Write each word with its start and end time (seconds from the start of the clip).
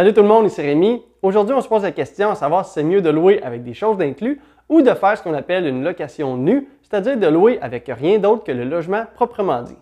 Salut 0.00 0.14
tout 0.14 0.22
le 0.22 0.28
monde, 0.28 0.46
ici 0.46 0.62
Rémi. 0.62 1.02
Aujourd'hui, 1.20 1.54
on 1.54 1.60
se 1.60 1.68
pose 1.68 1.82
la 1.82 1.92
question 1.92 2.30
à 2.30 2.34
savoir 2.34 2.64
si 2.64 2.72
c'est 2.72 2.82
mieux 2.82 3.02
de 3.02 3.10
louer 3.10 3.42
avec 3.42 3.62
des 3.62 3.74
choses 3.74 3.98
d'inclus 3.98 4.40
ou 4.70 4.80
de 4.80 4.94
faire 4.94 5.18
ce 5.18 5.22
qu'on 5.22 5.34
appelle 5.34 5.66
une 5.66 5.84
location 5.84 6.38
nue, 6.38 6.66
c'est-à-dire 6.80 7.18
de 7.18 7.26
louer 7.26 7.58
avec 7.60 7.84
rien 7.94 8.18
d'autre 8.18 8.44
que 8.44 8.50
le 8.50 8.64
logement 8.64 9.04
proprement 9.14 9.60
dit. 9.60 9.76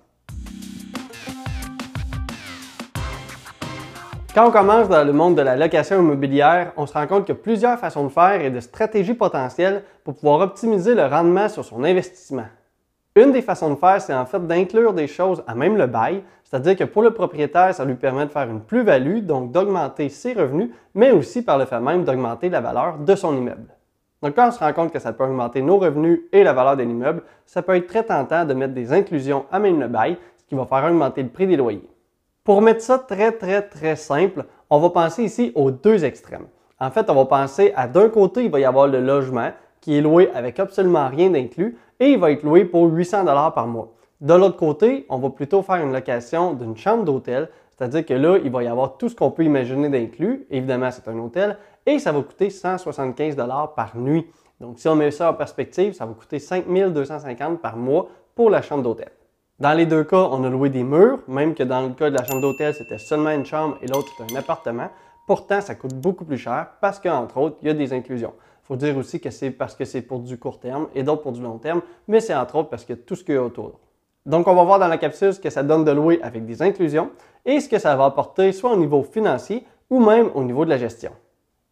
Quand 4.34 4.48
on 4.48 4.50
commence 4.50 4.88
dans 4.88 5.04
le 5.04 5.12
monde 5.12 5.36
de 5.36 5.42
la 5.42 5.54
location 5.54 6.00
immobilière, 6.00 6.72
on 6.76 6.86
se 6.86 6.94
rend 6.94 7.06
compte 7.06 7.24
qu'il 7.24 7.36
y 7.36 7.38
a 7.38 7.40
plusieurs 7.40 7.78
façons 7.78 8.02
de 8.02 8.08
faire 8.08 8.40
et 8.40 8.50
de 8.50 8.58
stratégies 8.58 9.14
potentielles 9.14 9.84
pour 10.02 10.16
pouvoir 10.16 10.40
optimiser 10.40 10.96
le 10.96 11.06
rendement 11.06 11.48
sur 11.48 11.64
son 11.64 11.84
investissement. 11.84 12.46
Une 13.18 13.32
des 13.32 13.42
façons 13.42 13.70
de 13.70 13.74
faire, 13.74 14.00
c'est 14.00 14.14
en 14.14 14.26
fait 14.26 14.46
d'inclure 14.46 14.92
des 14.92 15.08
choses 15.08 15.42
à 15.48 15.56
même 15.56 15.76
le 15.76 15.88
bail, 15.88 16.22
c'est-à-dire 16.44 16.76
que 16.76 16.84
pour 16.84 17.02
le 17.02 17.10
propriétaire, 17.10 17.74
ça 17.74 17.84
lui 17.84 17.96
permet 17.96 18.26
de 18.26 18.30
faire 18.30 18.48
une 18.48 18.60
plus-value, 18.60 19.22
donc 19.22 19.50
d'augmenter 19.50 20.08
ses 20.08 20.34
revenus, 20.34 20.70
mais 20.94 21.10
aussi 21.10 21.42
par 21.42 21.58
le 21.58 21.64
fait 21.64 21.80
même 21.80 22.04
d'augmenter 22.04 22.48
la 22.48 22.60
valeur 22.60 22.96
de 22.98 23.14
son 23.16 23.36
immeuble. 23.36 23.74
Donc 24.22 24.36
quand 24.36 24.46
on 24.46 24.50
se 24.52 24.60
rend 24.60 24.72
compte 24.72 24.92
que 24.92 25.00
ça 25.00 25.12
peut 25.12 25.24
augmenter 25.24 25.62
nos 25.62 25.78
revenus 25.78 26.20
et 26.32 26.44
la 26.44 26.52
valeur 26.52 26.76
de 26.76 26.84
l'immeuble, 26.84 27.24
ça 27.44 27.60
peut 27.60 27.74
être 27.74 27.88
très 27.88 28.04
tentant 28.04 28.44
de 28.44 28.54
mettre 28.54 28.74
des 28.74 28.92
inclusions 28.92 29.46
à 29.50 29.58
même 29.58 29.80
le 29.80 29.88
bail, 29.88 30.16
ce 30.36 30.44
qui 30.44 30.54
va 30.54 30.64
faire 30.64 30.84
augmenter 30.84 31.24
le 31.24 31.28
prix 31.28 31.48
des 31.48 31.56
loyers. 31.56 31.90
Pour 32.44 32.62
mettre 32.62 32.82
ça 32.82 33.00
très 33.00 33.32
très 33.32 33.62
très 33.62 33.96
simple, 33.96 34.44
on 34.70 34.78
va 34.78 34.90
penser 34.90 35.24
ici 35.24 35.50
aux 35.56 35.72
deux 35.72 36.04
extrêmes. 36.04 36.46
En 36.78 36.92
fait, 36.92 37.10
on 37.10 37.16
va 37.16 37.24
penser 37.24 37.72
à 37.74 37.88
d'un 37.88 38.10
côté, 38.10 38.44
il 38.44 38.50
va 38.52 38.60
y 38.60 38.64
avoir 38.64 38.86
le 38.86 39.00
logement 39.00 39.50
qui 39.80 39.96
est 39.96 40.00
loué 40.00 40.30
avec 40.34 40.58
absolument 40.58 41.08
rien 41.08 41.30
d'inclus, 41.30 41.76
et 42.00 42.10
il 42.12 42.18
va 42.18 42.30
être 42.30 42.42
loué 42.42 42.64
pour 42.64 42.86
800 42.86 43.24
dollars 43.24 43.54
par 43.54 43.66
mois. 43.66 43.92
De 44.20 44.34
l'autre 44.34 44.56
côté, 44.56 45.06
on 45.08 45.18
va 45.18 45.30
plutôt 45.30 45.62
faire 45.62 45.76
une 45.76 45.92
location 45.92 46.52
d'une 46.52 46.76
chambre 46.76 47.04
d'hôtel, 47.04 47.48
c'est-à-dire 47.70 48.04
que 48.04 48.14
là, 48.14 48.38
il 48.42 48.50
va 48.50 48.64
y 48.64 48.66
avoir 48.66 48.96
tout 48.96 49.08
ce 49.08 49.14
qu'on 49.14 49.30
peut 49.30 49.44
imaginer 49.44 49.88
d'inclus. 49.88 50.46
Évidemment, 50.50 50.90
c'est 50.90 51.06
un 51.06 51.18
hôtel 51.18 51.56
et 51.86 52.00
ça 52.00 52.10
va 52.10 52.20
coûter 52.22 52.50
175 52.50 53.36
dollars 53.36 53.74
par 53.74 53.96
nuit. 53.96 54.26
Donc, 54.60 54.80
si 54.80 54.88
on 54.88 54.96
met 54.96 55.12
ça 55.12 55.30
en 55.30 55.34
perspective, 55.34 55.92
ça 55.92 56.04
va 56.04 56.14
coûter 56.14 56.40
5250 56.40 57.60
par 57.60 57.76
mois 57.76 58.08
pour 58.34 58.50
la 58.50 58.60
chambre 58.60 58.82
d'hôtel. 58.82 59.10
Dans 59.60 59.72
les 59.72 59.86
deux 59.86 60.02
cas, 60.02 60.28
on 60.32 60.42
a 60.42 60.50
loué 60.50 60.70
des 60.70 60.82
murs, 60.82 61.20
même 61.28 61.54
que 61.54 61.62
dans 61.62 61.82
le 61.82 61.90
cas 61.90 62.10
de 62.10 62.16
la 62.16 62.24
chambre 62.24 62.40
d'hôtel, 62.40 62.74
c'était 62.74 62.98
seulement 62.98 63.30
une 63.30 63.46
chambre 63.46 63.78
et 63.82 63.86
l'autre, 63.86 64.08
c'était 64.16 64.32
un 64.32 64.36
appartement. 64.36 64.88
Pourtant, 65.28 65.60
ça 65.60 65.76
coûte 65.76 65.94
beaucoup 65.94 66.24
plus 66.24 66.38
cher 66.38 66.68
parce 66.80 66.98
qu'entre 66.98 67.38
autres, 67.38 67.56
il 67.62 67.68
y 67.68 67.70
a 67.70 67.74
des 67.74 67.92
inclusions 67.92 68.32
faut 68.68 68.76
dire 68.76 68.98
aussi 68.98 69.18
que 69.18 69.30
c'est 69.30 69.50
parce 69.50 69.74
que 69.74 69.86
c'est 69.86 70.02
pour 70.02 70.20
du 70.20 70.38
court 70.38 70.60
terme 70.60 70.88
et 70.94 71.02
d'autres 71.02 71.22
pour 71.22 71.32
du 71.32 71.40
long 71.40 71.56
terme, 71.56 71.80
mais 72.06 72.20
c'est 72.20 72.34
entre 72.34 72.56
autres 72.56 72.68
parce 72.68 72.84
que 72.84 72.92
tout 72.92 73.16
ce 73.16 73.24
qu'il 73.24 73.34
y 73.34 73.38
a 73.38 73.42
autour. 73.42 73.80
Donc, 74.26 74.46
on 74.46 74.54
va 74.54 74.62
voir 74.62 74.78
dans 74.78 74.88
la 74.88 74.98
capsule 74.98 75.32
ce 75.32 75.40
que 75.40 75.48
ça 75.48 75.62
donne 75.62 75.86
de 75.86 75.90
louer 75.90 76.20
avec 76.22 76.44
des 76.44 76.60
inclusions 76.60 77.10
et 77.46 77.60
ce 77.60 77.68
que 77.68 77.78
ça 77.78 77.96
va 77.96 78.04
apporter 78.04 78.52
soit 78.52 78.72
au 78.72 78.76
niveau 78.76 79.02
financier 79.02 79.64
ou 79.88 80.00
même 80.00 80.30
au 80.34 80.44
niveau 80.44 80.66
de 80.66 80.70
la 80.70 80.76
gestion. 80.76 81.12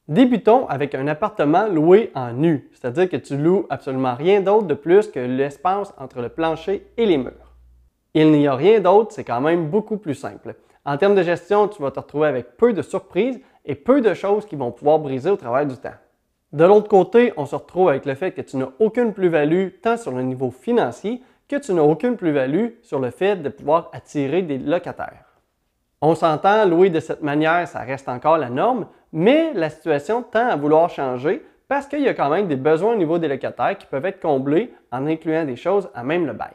Débutons 0.08 0.66
avec 0.68 0.94
un 0.94 1.06
appartement 1.06 1.66
loué 1.66 2.12
en 2.14 2.32
nu, 2.32 2.70
c'est-à-dire 2.72 3.10
que 3.10 3.16
tu 3.18 3.36
loues 3.36 3.66
absolument 3.68 4.14
rien 4.14 4.40
d'autre 4.40 4.66
de 4.66 4.74
plus 4.74 5.08
que 5.08 5.20
l'espace 5.20 5.92
entre 5.98 6.22
le 6.22 6.30
plancher 6.30 6.86
et 6.96 7.04
les 7.04 7.18
murs. 7.18 7.52
Il 8.14 8.32
n'y 8.32 8.46
a 8.46 8.54
rien 8.54 8.80
d'autre, 8.80 9.12
c'est 9.12 9.24
quand 9.24 9.42
même 9.42 9.68
beaucoup 9.68 9.98
plus 9.98 10.14
simple. 10.14 10.54
En 10.86 10.96
termes 10.96 11.14
de 11.14 11.22
gestion, 11.22 11.68
tu 11.68 11.82
vas 11.82 11.90
te 11.90 12.00
retrouver 12.00 12.28
avec 12.28 12.56
peu 12.56 12.72
de 12.72 12.80
surprises 12.80 13.38
et 13.66 13.74
peu 13.74 14.00
de 14.00 14.14
choses 14.14 14.46
qui 14.46 14.56
vont 14.56 14.70
pouvoir 14.70 14.98
briser 14.98 15.28
au 15.28 15.36
travers 15.36 15.66
du 15.66 15.76
temps. 15.76 15.90
De 16.52 16.64
l'autre 16.64 16.88
côté, 16.88 17.32
on 17.36 17.44
se 17.44 17.56
retrouve 17.56 17.88
avec 17.88 18.06
le 18.06 18.14
fait 18.14 18.32
que 18.32 18.40
tu 18.40 18.56
n'as 18.56 18.68
aucune 18.78 19.12
plus-value 19.12 19.68
tant 19.82 19.96
sur 19.96 20.12
le 20.12 20.22
niveau 20.22 20.50
financier 20.50 21.22
que 21.48 21.56
tu 21.56 21.72
n'as 21.72 21.82
aucune 21.82 22.16
plus-value 22.16 22.68
sur 22.82 22.98
le 22.98 23.10
fait 23.10 23.36
de 23.36 23.48
pouvoir 23.48 23.90
attirer 23.92 24.42
des 24.42 24.58
locataires. 24.58 25.40
On 26.00 26.14
s'entend, 26.14 26.64
louer 26.66 26.90
de 26.90 27.00
cette 27.00 27.22
manière, 27.22 27.66
ça 27.66 27.80
reste 27.80 28.08
encore 28.08 28.38
la 28.38 28.50
norme, 28.50 28.86
mais 29.12 29.52
la 29.54 29.70
situation 29.70 30.22
tend 30.22 30.48
à 30.48 30.56
vouloir 30.56 30.90
changer 30.90 31.44
parce 31.68 31.86
qu'il 31.86 32.00
y 32.00 32.08
a 32.08 32.14
quand 32.14 32.30
même 32.30 32.48
des 32.48 32.56
besoins 32.56 32.92
au 32.92 32.96
niveau 32.96 33.18
des 33.18 33.28
locataires 33.28 33.76
qui 33.76 33.86
peuvent 33.86 34.06
être 34.06 34.20
comblés 34.20 34.72
en 34.92 35.06
incluant 35.06 35.44
des 35.44 35.56
choses 35.56 35.88
à 35.94 36.04
même 36.04 36.26
le 36.26 36.32
bail. 36.32 36.54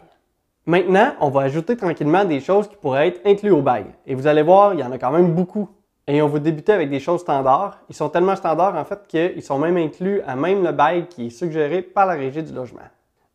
Maintenant, 0.65 1.13
on 1.19 1.29
va 1.29 1.41
ajouter 1.41 1.75
tranquillement 1.75 2.23
des 2.23 2.39
choses 2.39 2.67
qui 2.67 2.75
pourraient 2.75 3.07
être 3.07 3.21
incluses 3.25 3.51
au 3.51 3.61
bail. 3.61 3.85
Et 4.05 4.13
vous 4.13 4.27
allez 4.27 4.43
voir, 4.43 4.73
il 4.73 4.79
y 4.79 4.83
en 4.83 4.91
a 4.91 4.97
quand 4.97 5.11
même 5.11 5.33
beaucoup 5.33 5.69
et 6.11 6.21
on 6.21 6.27
va 6.27 6.39
débuter 6.39 6.73
avec 6.73 6.89
des 6.89 6.99
choses 6.99 7.21
standards. 7.21 7.79
Ils 7.87 7.95
sont 7.95 8.09
tellement 8.09 8.35
standards 8.35 8.75
en 8.75 8.83
fait 8.83 9.07
qu'ils 9.07 9.41
sont 9.41 9.57
même 9.57 9.77
inclus 9.77 10.19
à 10.27 10.35
même 10.35 10.61
le 10.61 10.73
bail 10.73 11.07
qui 11.07 11.27
est 11.27 11.29
suggéré 11.29 11.81
par 11.81 12.05
la 12.05 12.15
régie 12.15 12.43
du 12.43 12.51
logement. 12.51 12.81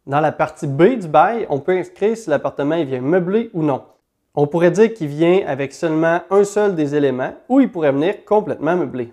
Dans 0.06 0.20
la 0.20 0.30
partie 0.30 0.66
B 0.66 0.98
du 0.98 1.08
bail, 1.08 1.46
on 1.48 1.58
peut 1.58 1.72
inscrire 1.72 2.14
si 2.18 2.28
l'appartement 2.28 2.84
vient 2.84 3.00
meublé 3.00 3.48
ou 3.54 3.62
non. 3.62 3.82
On 4.34 4.46
pourrait 4.46 4.70
dire 4.72 4.92
qu'il 4.92 5.08
vient 5.08 5.40
avec 5.46 5.72
seulement 5.72 6.20
un 6.28 6.44
seul 6.44 6.74
des 6.74 6.94
éléments 6.94 7.32
ou 7.48 7.60
il 7.60 7.72
pourrait 7.72 7.92
venir 7.92 8.26
complètement 8.26 8.76
meublé. 8.76 9.10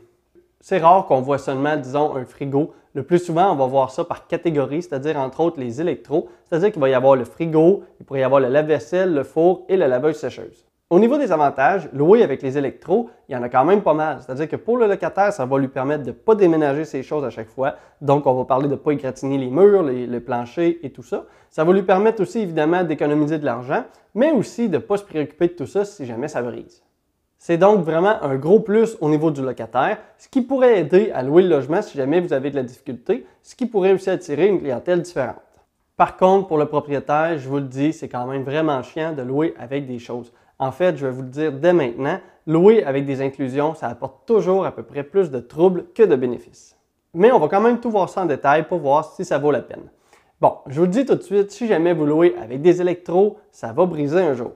C'est 0.60 0.80
rare 0.80 1.06
qu'on 1.06 1.22
voit 1.22 1.38
seulement, 1.38 1.78
disons, 1.78 2.18
un 2.18 2.26
frigo. 2.26 2.74
Le 2.94 3.04
plus 3.04 3.20
souvent, 3.20 3.54
on 3.54 3.56
va 3.56 3.66
voir 3.66 3.92
ça 3.92 4.04
par 4.04 4.28
catégorie, 4.28 4.82
c'est-à-dire 4.82 5.18
entre 5.18 5.40
autres 5.40 5.60
les 5.62 5.80
électros, 5.80 6.28
c'est-à-dire 6.44 6.74
qu'il 6.74 6.82
va 6.82 6.90
y 6.90 6.94
avoir 6.94 7.16
le 7.16 7.24
frigo, 7.24 7.84
il 8.02 8.06
pourrait 8.06 8.20
y 8.20 8.24
avoir 8.24 8.42
le 8.42 8.50
lave-vaisselle, 8.50 9.14
le 9.14 9.24
four 9.24 9.64
et 9.70 9.78
la 9.78 9.88
laveuse 9.88 10.18
sécheuse. 10.18 10.66
Au 10.94 11.00
niveau 11.00 11.18
des 11.18 11.32
avantages, 11.32 11.90
louer 11.92 12.22
avec 12.22 12.44
les 12.44 12.56
électros, 12.56 13.10
il 13.28 13.34
y 13.34 13.36
en 13.36 13.42
a 13.42 13.50
quand 13.50 13.66
même 13.66 13.82
pas 13.82 13.96
mal. 13.96 14.20
C'est-à-dire 14.22 14.48
que 14.48 14.58
pour 14.58 14.78
le 14.78 14.86
locataire, 14.86 15.34
ça 15.34 15.44
va 15.44 15.58
lui 15.58 15.68
permettre 15.68 16.04
de 16.04 16.10
ne 16.10 16.12
pas 16.12 16.36
déménager 16.36 16.86
ses 16.86 17.02
choses 17.02 17.26
à 17.26 17.32
chaque 17.32 17.48
fois. 17.48 17.78
Donc, 18.00 18.28
on 18.28 18.34
va 18.36 18.46
parler 18.46 18.68
de 18.68 18.74
ne 18.74 18.78
pas 18.78 18.92
égratigner 18.92 19.40
les 19.40 19.50
murs, 19.50 19.82
les, 19.82 20.06
les, 20.06 20.20
planchers 20.20 20.78
et 20.84 20.92
tout 20.92 21.02
ça. 21.02 21.26
Ça 21.50 21.64
va 21.64 21.74
lui 21.74 21.82
permettre 21.82 22.22
aussi, 22.22 22.42
évidemment, 22.42 22.84
d'économiser 22.84 23.40
de 23.40 23.46
l'argent, 23.46 23.86
mais 24.14 24.34
aussi 24.34 24.70
de 24.70 24.76
ne 24.76 24.84
pas 24.84 24.98
se 24.98 25.04
préoccuper 25.04 25.48
de 25.48 25.54
tout 25.54 25.66
ça 25.66 25.84
si 25.84 26.06
jamais 26.06 26.28
ça 26.28 26.44
brise. 26.44 26.84
C'est 27.40 27.58
donc 27.58 27.84
vraiment 27.84 28.22
un 28.22 28.36
gros 28.36 28.60
plus 28.60 28.96
au 29.02 29.10
niveau 29.10 29.32
du 29.32 29.42
locataire, 29.42 29.98
ce 30.20 30.28
qui 30.30 30.44
pourrait 30.44 30.80
aider 30.80 31.10
à 31.16 31.24
louer 31.24 31.42
le 31.42 31.50
logement 31.50 31.82
si 31.82 31.98
jamais 31.98 32.20
vous 32.20 32.34
avez 32.34 32.52
de 32.52 32.56
la 32.56 32.62
difficulté, 32.62 33.26
ce 33.42 33.56
qui 33.56 33.66
pourrait 33.66 33.94
aussi 33.94 34.12
attirer 34.12 34.46
une 34.46 34.60
clientèle 34.60 35.02
différente. 35.02 35.38
Par 35.98 36.18
contre, 36.18 36.48
pour 36.48 36.60
le 36.60 36.68
propriétaire, 36.68 37.40
je 37.40 37.50
vous 37.50 37.58
le 37.58 37.64
dis, 37.64 37.94
c'est 37.94 38.10
quand 38.10 38.28
même 38.28 38.44
vraiment 38.44 38.84
chiant 38.84 39.14
de 39.14 39.24
louer 39.24 39.56
avec 39.58 39.88
des 39.88 39.98
choses. 39.98 40.32
En 40.64 40.72
fait, 40.72 40.96
je 40.96 41.06
vais 41.06 41.12
vous 41.12 41.24
le 41.24 41.28
dire 41.28 41.52
dès 41.52 41.74
maintenant, 41.74 42.22
louer 42.48 42.86
avec 42.86 43.06
des 43.06 43.22
inclusions, 43.22 43.76
ça 43.76 43.90
apporte 43.90 44.26
toujours 44.26 44.66
à 44.66 44.72
peu 44.72 44.82
près 44.82 45.04
plus 45.04 45.30
de 45.30 45.42
troubles 45.42 45.88
que 45.94 46.04
de 46.04 46.16
bénéfices. 46.16 46.78
Mais 47.14 47.34
on 47.34 47.40
va 47.40 47.50
quand 47.50 47.60
même 47.60 47.82
tout 47.82 47.92
voir 47.92 48.08
ça 48.08 48.22
en 48.22 48.26
détail 48.26 48.66
pour 48.66 48.80
voir 48.80 49.04
si 49.04 49.26
ça 49.26 49.38
vaut 49.38 49.52
la 49.52 49.62
peine. 49.62 49.84
Bon, 50.40 50.60
je 50.68 50.80
vous 50.80 50.86
le 50.86 50.92
dis 50.92 51.06
tout 51.06 51.16
de 51.16 51.22
suite, 51.22 51.52
si 51.52 51.68
jamais 51.68 51.94
vous 51.94 52.06
louez 52.06 52.34
avec 52.42 52.62
des 52.62 52.80
électros, 52.80 53.40
ça 53.52 53.74
va 53.74 53.86
briser 53.86 54.22
un 54.22 54.36
jour. 54.36 54.54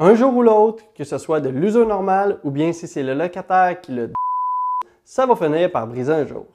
Un 0.00 0.16
jour 0.16 0.34
ou 0.34 0.42
l'autre, 0.42 0.82
que 0.96 1.04
ce 1.04 1.16
soit 1.16 1.38
de 1.38 1.48
l'usure 1.48 1.86
normal 1.86 2.40
ou 2.42 2.50
bien 2.50 2.72
si 2.72 2.88
c'est 2.88 3.04
le 3.04 3.14
locataire 3.14 3.80
qui 3.80 3.92
le 3.92 4.10
ça 5.04 5.26
va 5.26 5.36
finir 5.36 5.70
par 5.70 5.86
briser 5.86 6.12
un 6.12 6.26
jour. 6.26 6.46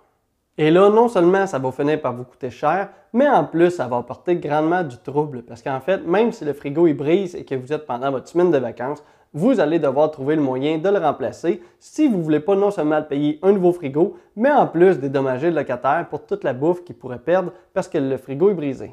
Et 0.58 0.70
là, 0.70 0.90
non 0.90 1.08
seulement 1.08 1.48
ça 1.48 1.60
va 1.60 1.72
finir 1.72 2.02
par 2.02 2.14
vous 2.14 2.26
coûter 2.26 2.50
cher, 2.50 2.90
mais 3.14 3.28
en 3.28 3.46
plus, 3.46 3.72
ça 3.72 3.88
va 3.88 3.98
apporter 3.98 4.36
grandement 4.36 4.84
du 4.84 4.98
trouble. 4.98 5.44
Parce 5.44 5.62
qu'en 5.62 5.80
fait, 5.80 6.06
même 6.06 6.32
si 6.32 6.44
le 6.46 6.54
frigo 6.54 6.88
il 6.88 6.94
brise 6.94 7.36
et 7.36 7.46
que 7.46 7.56
vous 7.56 7.72
êtes 7.72 7.86
pendant 7.86 8.12
votre 8.12 8.28
semaine 8.28 8.52
de 8.52 8.58
vacances, 8.58 9.04
vous 9.34 9.62
allez 9.62 9.80
devoir 9.80 10.12
trouver 10.12 10.36
le 10.36 10.42
moyen 10.42 10.78
de 10.78 10.90
le 10.90 10.98
remplacer 10.98 11.62
si 11.80 12.10
vous 12.10 12.18
ne 12.18 12.24
voulez 12.24 12.42
pas 12.42 12.56
non 12.56 12.70
seulement 12.70 13.02
payer 13.02 13.40
un 13.44 13.54
nouveau 13.54 13.72
frigo, 13.72 14.18
mais 14.36 14.52
en 14.52 14.68
plus 14.68 15.00
dédommager 15.00 15.50
le 15.50 15.56
locataire 15.56 16.08
pour 16.10 16.26
toute 16.26 16.44
la 16.44 16.54
bouffe 16.54 16.84
qu'il 16.84 16.96
pourrait 16.96 17.20
perdre 17.20 17.54
parce 17.74 17.88
que 17.88 17.98
le 17.98 18.18
frigo 18.18 18.50
est 18.50 18.56
brisé. 18.56 18.92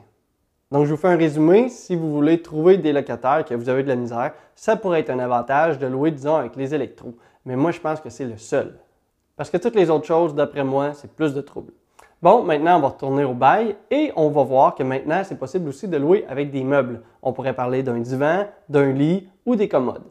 Donc, 0.70 0.84
je 0.84 0.90
vous 0.90 0.96
fais 0.96 1.08
un 1.08 1.16
résumé. 1.16 1.70
Si 1.70 1.96
vous 1.96 2.12
voulez 2.12 2.42
trouver 2.42 2.76
des 2.76 2.92
locataires 2.92 3.44
que 3.44 3.54
vous 3.54 3.68
avez 3.68 3.82
de 3.82 3.88
la 3.88 3.96
misère, 3.96 4.32
ça 4.54 4.76
pourrait 4.76 5.00
être 5.00 5.10
un 5.10 5.18
avantage 5.18 5.78
de 5.78 5.86
louer, 5.86 6.10
disons, 6.10 6.36
avec 6.36 6.56
les 6.56 6.74
électros. 6.74 7.14
Mais 7.44 7.56
moi, 7.56 7.70
je 7.70 7.80
pense 7.80 8.00
que 8.00 8.10
c'est 8.10 8.26
le 8.26 8.36
seul. 8.36 8.78
Parce 9.38 9.50
que 9.50 9.56
toutes 9.56 9.76
les 9.76 9.88
autres 9.88 10.04
choses, 10.04 10.34
d'après 10.34 10.64
moi, 10.64 10.94
c'est 10.94 11.12
plus 11.12 11.32
de 11.32 11.40
trouble. 11.40 11.72
Bon, 12.20 12.42
maintenant, 12.42 12.78
on 12.78 12.80
va 12.80 12.88
retourner 12.88 13.22
au 13.22 13.34
bail 13.34 13.76
et 13.88 14.10
on 14.16 14.30
va 14.30 14.42
voir 14.42 14.74
que 14.74 14.82
maintenant, 14.82 15.22
c'est 15.22 15.38
possible 15.38 15.68
aussi 15.68 15.86
de 15.86 15.96
louer 15.96 16.26
avec 16.28 16.50
des 16.50 16.64
meubles. 16.64 17.02
On 17.22 17.32
pourrait 17.32 17.52
parler 17.52 17.84
d'un 17.84 17.98
divan, 17.98 18.46
d'un 18.68 18.90
lit 18.90 19.28
ou 19.46 19.54
des 19.54 19.68
commodes. 19.68 20.02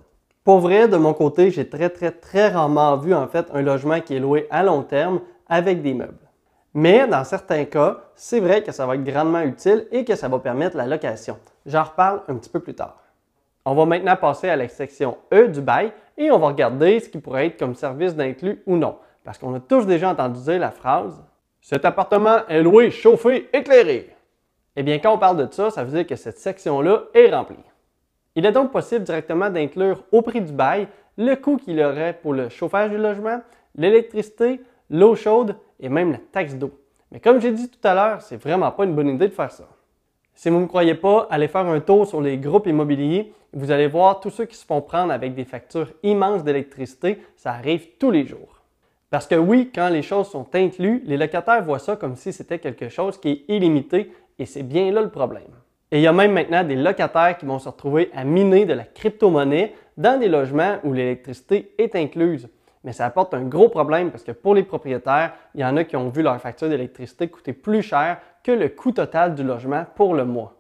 Pour 0.46 0.60
vrai, 0.60 0.88
de 0.88 0.96
mon 0.96 1.14
côté, 1.14 1.52
j'ai 1.52 1.68
très, 1.68 1.90
très, 1.90 2.12
très 2.12 2.48
rarement 2.48 2.96
vu 2.96 3.14
en 3.14 3.28
fait 3.28 3.48
un 3.54 3.62
logement 3.62 4.00
qui 4.00 4.16
est 4.16 4.20
loué 4.22 4.48
à 4.50 4.64
long 4.64 4.82
terme 4.82 5.20
avec 5.50 5.82
des 5.82 5.94
meubles. 5.94 6.14
Mais 6.74 7.06
dans 7.06 7.26
certains 7.26 7.66
cas, 7.66 7.98
c'est 8.16 8.40
vrai 8.40 8.64
que 8.64 8.72
ça 8.72 8.86
va 8.86 8.96
être 8.96 9.04
grandement 9.04 9.42
utile 9.42 9.88
et 9.92 10.06
que 10.06 10.16
ça 10.16 10.30
va 10.30 10.40
permettre 10.40 10.78
la 10.78 10.88
location. 10.88 11.38
J'en 11.66 11.84
reparle 11.84 12.22
un 12.30 12.36
petit 12.36 12.50
peu 12.50 12.62
plus 12.62 12.76
tard. 12.76 12.96
On 13.66 13.76
va 13.76 13.86
maintenant 13.86 14.16
passer 14.16 14.48
à 14.48 14.56
la 14.56 14.70
section 14.70 15.18
E 15.34 15.50
du 15.50 15.60
bail 15.60 15.92
et 16.18 16.32
on 16.32 16.40
va 16.40 16.48
regarder 16.48 17.02
ce 17.02 17.10
qui 17.10 17.18
pourrait 17.18 17.48
être 17.48 17.60
comme 17.60 17.76
service 17.76 18.16
d'inclus 18.16 18.64
ou 18.66 18.78
non. 18.78 18.96
Parce 19.28 19.40
qu'on 19.40 19.54
a 19.56 19.60
tous 19.60 19.86
déjà 19.86 20.10
entendu 20.10 20.40
dire 20.40 20.58
la 20.58 20.72
phrase 20.72 21.22
Cet 21.60 21.84
appartement 21.84 22.48
est 22.48 22.64
loué, 22.64 22.92
chauffé, 22.92 23.50
éclairé. 23.52 24.16
Eh 24.78 24.84
bien, 24.84 25.00
quand 25.00 25.14
on 25.14 25.18
parle 25.18 25.46
de 25.46 25.54
ça, 25.54 25.70
ça 25.70 25.84
veut 25.84 25.92
dire 25.92 26.08
que 26.08 26.16
cette 26.16 26.38
section-là 26.38 27.02
est 27.14 27.30
remplie. 27.30 27.58
Il 28.36 28.46
est 28.46 28.54
donc 28.54 28.72
possible 28.72 29.04
directement 29.04 29.50
d'inclure 29.50 30.06
au 30.14 30.22
prix 30.22 30.40
du 30.40 30.54
bail 30.54 30.88
le 31.18 31.36
coût 31.36 31.58
qu'il 31.58 31.78
aurait 31.82 32.18
pour 32.22 32.32
le 32.32 32.48
chauffage 32.48 32.90
du 32.92 32.98
logement, 32.98 33.42
l'électricité, 33.76 34.62
l'eau 34.90 35.14
chaude 35.18 35.58
et 35.82 35.90
même 35.90 36.14
la 36.14 36.20
taxe 36.32 36.56
d'eau. 36.56 36.72
Mais 37.12 37.20
comme 37.20 37.42
j'ai 37.42 37.52
dit 37.52 37.70
tout 37.70 37.86
à 37.86 37.94
l'heure, 37.96 38.22
c'est 38.22 38.42
vraiment 38.42 38.72
pas 38.72 38.86
une 38.86 38.96
bonne 38.96 39.10
idée 39.10 39.28
de 39.28 39.34
faire 39.34 39.52
ça. 39.52 39.68
Si 40.36 40.48
vous 40.48 40.56
ne 40.56 40.62
me 40.62 40.68
croyez 40.68 40.96
pas, 40.96 41.28
allez 41.30 41.50
faire 41.50 41.66
un 41.66 41.82
tour 41.82 42.08
sur 42.08 42.22
les 42.22 42.38
groupes 42.38 42.68
immobiliers. 42.68 43.34
Vous 43.52 43.72
allez 43.72 43.88
voir 43.88 44.22
tous 44.22 44.30
ceux 44.30 44.46
qui 44.46 44.56
se 44.56 44.66
font 44.66 44.80
prendre 44.80 45.12
avec 45.12 45.36
des 45.36 45.44
factures 45.44 45.92
immenses 46.02 46.46
d'électricité. 46.46 47.22
Ça 47.36 47.52
arrive 47.52 47.90
tous 48.00 48.12
les 48.12 48.26
jours. 48.26 48.57
Parce 49.10 49.28
que 49.28 49.36
oui, 49.36 49.72
quand 49.74 49.90
les 49.90 50.02
choses 50.02 50.30
sont 50.30 50.48
incluses, 50.54 51.02
les 51.06 51.18
locataires 51.18 51.64
voient 51.64 51.80
ça 51.80 51.96
comme 51.96 52.16
si 52.16 52.34
c'était 52.34 52.60
quelque 52.60 52.90
chose 52.90 53.18
qui 53.18 53.30
est 53.30 53.56
illimité 53.56 54.12
et 54.38 54.46
c'est 54.46 54.64
bien 54.64 54.92
là 54.92 55.02
le 55.02 55.10
problème. 55.10 55.52
Et 55.92 56.00
il 56.00 56.02
y 56.02 56.08
a 56.08 56.14
même 56.14 56.34
maintenant 56.34 56.64
des 56.64 56.76
locataires 56.76 57.38
qui 57.38 57.46
vont 57.46 57.60
se 57.60 57.70
retrouver 57.70 58.12
à 58.14 58.26
miner 58.26 58.66
de 58.66 58.74
la 58.74 58.84
crypto-monnaie 58.84 59.74
dans 59.96 60.20
des 60.20 60.28
logements 60.28 60.78
où 60.84 60.92
l'électricité 60.92 61.74
est 61.78 61.96
incluse. 61.96 62.50
Mais 62.84 62.92
ça 62.92 63.06
apporte 63.06 63.34
un 63.34 63.44
gros 63.44 63.70
problème 63.70 64.12
parce 64.12 64.24
que 64.24 64.34
pour 64.34 64.54
les 64.54 64.64
propriétaires, 64.64 65.34
il 65.56 65.62
y 65.62 65.66
en 65.66 65.78
a 65.78 65.86
qui 65.86 65.96
ont 65.96 66.10
vu 66.10 66.22
leur 66.22 66.40
facture 66.42 66.70
d'électricité 66.70 67.30
coûter 67.30 67.54
plus 67.54 67.82
cher 67.82 68.20
que 68.44 68.52
le 68.52 68.70
coût 68.70 68.92
total 68.92 69.36
du 69.36 69.44
logement 69.44 69.86
pour 69.96 70.14
le 70.14 70.26
mois. 70.26 70.56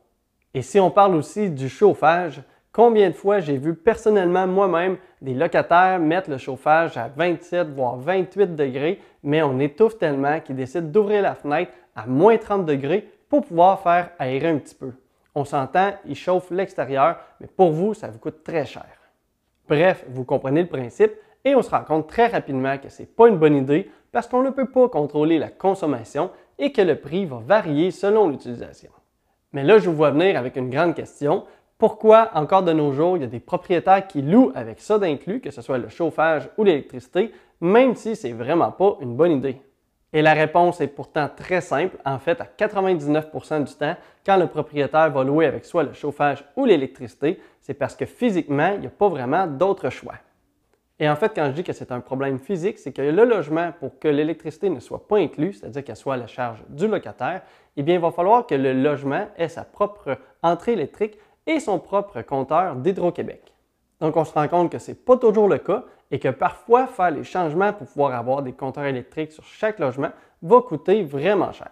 Et 0.54 0.62
si 0.62 0.80
on 0.80 0.90
parle 0.90 1.16
aussi 1.16 1.50
du 1.50 1.70
chauffage, 1.70 2.42
combien 2.78 3.10
de 3.10 3.16
fois 3.16 3.40
j'ai 3.40 3.58
vu 3.58 3.74
personnellement 3.74 4.46
moi-même 4.46 4.98
des 5.20 5.34
locataires 5.34 5.98
mettre 5.98 6.30
le 6.30 6.38
chauffage 6.38 6.96
à 6.96 7.08
27 7.08 7.70
voire 7.70 7.98
28 7.98 8.56
degrés, 8.56 9.02
mais 9.24 9.42
on 9.42 9.58
étouffe 9.60 9.98
tellement 9.98 10.40
qu'ils 10.40 10.58
décident 10.58 10.88
d'ouvrir 10.88 11.24
la 11.24 11.34
fenêtre 11.34 11.72
à 11.96 12.06
moins 12.06 12.38
30 12.38 12.68
degrés 12.68 13.10
pour 13.30 13.44
pouvoir 13.44 13.82
faire 13.82 14.12
aérer 14.20 14.50
un 14.50 14.60
petit 14.60 14.76
peu. 14.76 14.92
On 15.34 15.44
s'entend, 15.44 15.94
ils 16.06 16.16
chauffent 16.16 16.52
l'extérieur, 16.52 17.18
mais 17.42 17.48
pour 17.48 17.72
vous, 17.72 17.96
ça 17.96 18.10
vous 18.10 18.20
coûte 18.20 18.44
très 18.44 18.68
cher. 18.68 18.86
Bref, 19.68 20.06
vous 20.10 20.24
comprenez 20.24 20.62
le 20.62 20.70
principe 20.70 21.14
et 21.44 21.56
on 21.56 21.64
se 21.64 21.72
rend 21.72 21.84
compte 21.84 22.08
très 22.08 22.28
rapidement 22.28 22.78
que 22.78 22.90
ce 22.90 23.02
n'est 23.02 23.08
pas 23.08 23.28
une 23.28 23.40
bonne 23.40 23.56
idée 23.56 23.90
parce 24.12 24.28
qu'on 24.28 24.44
ne 24.44 24.52
peut 24.52 24.70
pas 24.70 24.88
contrôler 24.88 25.40
la 25.40 25.50
consommation 25.50 26.30
et 26.60 26.72
que 26.72 26.82
le 26.84 26.96
prix 26.96 27.26
va 27.26 27.38
varier 27.38 27.90
selon 27.90 28.30
l'utilisation. 28.30 28.92
Mais 29.54 29.64
là, 29.64 29.80
je 29.80 29.90
vous 29.90 29.96
vois 29.96 30.12
venir 30.12 30.38
avec 30.38 30.56
une 30.58 30.70
grande 30.70 30.94
question. 30.94 31.46
Pourquoi 31.78 32.32
encore 32.34 32.64
de 32.64 32.74
nos 32.74 32.92
jours, 32.92 33.18
il 33.18 33.22
y 33.22 33.24
a 33.24 33.28
des 33.28 33.40
propriétaires 33.40 34.08
qui 34.08 34.24
louent 34.24 34.52
avec 34.56 34.80
ça 34.80 34.98
d'inclus, 34.98 35.42
que 35.42 35.52
ce 35.52 35.62
soit 35.62 35.78
le 35.78 35.90
chauffage 35.90 36.50
ou 36.58 36.64
l'électricité, 36.64 37.32
même 37.62 37.94
si 37.94 38.16
c'est 38.16 38.32
vraiment 38.32 38.72
pas 38.72 38.98
une 39.00 39.16
bonne 39.16 39.34
idée? 39.34 39.62
Et 40.12 40.24
la 40.24 40.34
réponse 40.34 40.82
est 40.82 40.88
pourtant 40.88 41.30
très 41.36 41.62
simple. 41.62 41.96
En 42.04 42.18
fait, 42.18 42.42
à 42.42 42.46
99% 42.46 43.64
du 43.66 43.74
temps, 43.76 43.96
quand 44.26 44.38
le 44.38 44.48
propriétaire 44.48 45.12
va 45.12 45.24
louer 45.24 45.46
avec 45.46 45.66
soit 45.66 45.84
le 45.84 45.94
chauffage 45.94 46.44
ou 46.56 46.66
l'électricité, 46.66 47.40
c'est 47.62 47.76
parce 47.76 47.96
que 47.96 48.06
physiquement, 48.06 48.72
il 48.74 48.80
n'y 48.80 48.88
a 48.88 48.92
pas 48.92 49.10
vraiment 49.10 49.46
d'autre 49.46 49.92
choix. 49.92 50.16
Et 51.00 51.08
en 51.08 51.16
fait, 51.16 51.34
quand 51.36 51.46
je 51.46 51.52
dis 51.52 51.64
que 51.64 51.74
c'est 51.74 51.92
un 51.92 52.00
problème 52.00 52.40
physique, 52.40 52.80
c'est 52.80 52.92
que 52.92 53.04
le 53.04 53.24
logement, 53.24 53.72
pour 53.80 54.00
que 54.00 54.08
l'électricité 54.08 54.72
ne 54.72 54.80
soit 54.80 55.08
pas 55.08 55.18
inclue, 55.18 55.54
c'est-à-dire 55.54 55.84
qu'elle 55.84 55.96
soit 55.96 56.16
à 56.16 56.18
la 56.18 56.26
charge 56.26 56.64
du 56.70 56.88
locataire, 56.88 57.44
eh 57.76 57.84
bien, 57.84 57.94
il 57.96 58.02
va 58.02 58.10
falloir 58.10 58.48
que 58.48 58.56
le 58.56 58.74
logement 58.74 59.28
ait 59.38 59.50
sa 59.50 59.64
propre 59.64 60.18
entrée 60.42 60.74
électrique 60.74 61.20
et 61.48 61.60
son 61.60 61.80
propre 61.80 62.22
compteur 62.22 62.76
d'Hydro-Québec. 62.76 63.42
Donc, 64.00 64.16
on 64.16 64.26
se 64.26 64.34
rend 64.34 64.48
compte 64.48 64.72
que 64.72 64.78
ce 64.78 64.92
n'est 64.92 64.96
pas 64.96 65.18
toujours 65.18 65.48
le 65.48 65.58
cas 65.58 65.84
et 66.12 66.20
que 66.20 66.30
parfois, 66.30 66.86
faire 66.86 67.12
les 67.12 67.24
changements 67.24 67.74
pour 67.74 67.88
pouvoir 67.88 68.14
avoir 68.14 68.44
des 68.44 68.54
compteurs 68.54 68.86
électriques 68.86 69.32
sur 69.32 69.44
chaque 69.44 69.80
logement 69.80 70.12
va 70.44 70.62
coûter 70.62 71.04
vraiment 71.04 71.52
cher. 71.52 71.72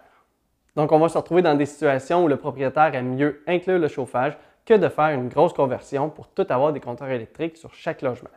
Donc, 0.74 0.92
on 0.92 0.98
va 0.98 1.08
se 1.08 1.16
retrouver 1.16 1.42
dans 1.42 1.54
des 1.54 1.66
situations 1.66 2.24
où 2.24 2.28
le 2.28 2.36
propriétaire 2.36 2.94
aime 2.94 3.14
mieux 3.14 3.42
inclure 3.46 3.78
le 3.78 3.88
chauffage 3.88 4.36
que 4.64 4.74
de 4.74 4.88
faire 4.88 5.10
une 5.10 5.28
grosse 5.28 5.52
conversion 5.52 6.10
pour 6.10 6.28
tout 6.28 6.46
avoir 6.50 6.72
des 6.72 6.80
compteurs 6.80 7.08
électriques 7.08 7.56
sur 7.56 7.72
chaque 7.72 8.02
logement. 8.02 8.30